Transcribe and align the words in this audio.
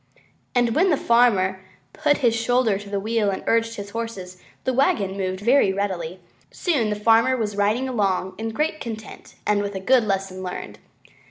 And 0.55 0.73
when 0.73 0.89
the 0.89 0.97
farmer 0.97 1.61
put 1.93 2.17
his 2.25 2.35
shoulder 2.35 2.79
to 2.79 2.89
the 2.89 2.99
wheel 2.99 3.29
and 3.29 3.43
urged 3.45 3.77
on 3.79 3.85
the 3.85 3.91
horses, 3.91 4.37
the 4.63 4.73
wagon 4.73 5.15
moved 5.15 5.41
very 5.41 5.71
readily, 5.71 6.13
and 6.13 6.19
soon 6.49 6.89
the 6.89 6.95
Farmer 6.95 7.37
was 7.37 7.55
riding 7.55 7.87
along 7.87 8.33
in 8.39 8.49
great 8.49 8.79
content 8.81 9.35
and 9.45 9.61
with 9.61 9.75
a 9.75 9.79
good 9.79 10.03
lesson 10.05 10.41
learned. 10.41 10.79